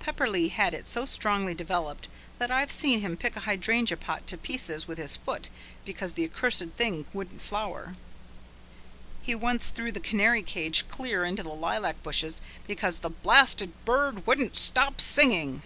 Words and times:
Pepperleigh 0.00 0.50
had 0.50 0.74
it 0.74 0.86
so 0.86 1.06
strongly 1.06 1.54
developed 1.54 2.06
that 2.38 2.50
I've 2.50 2.70
seen 2.70 3.00
him 3.00 3.16
kick 3.16 3.36
a 3.36 3.40
hydrangea 3.40 3.96
pot 3.96 4.26
to 4.26 4.36
pieces 4.36 4.86
with 4.86 4.98
his 4.98 5.16
foot 5.16 5.48
because 5.86 6.12
the 6.12 6.26
accursed 6.26 6.68
thing 6.76 7.06
wouldn't 7.14 7.40
flower. 7.40 7.96
He 9.22 9.34
once 9.34 9.68
threw 9.70 9.90
the 9.90 9.98
canary 9.98 10.42
cage 10.42 10.86
clear 10.90 11.24
into 11.24 11.42
the 11.42 11.54
lilac 11.54 12.02
bushes 12.02 12.42
because 12.66 12.98
the 12.98 13.08
"blasted 13.08 13.72
bird 13.86 14.26
wouldn't 14.26 14.58
stop 14.58 15.00
singing." 15.00 15.62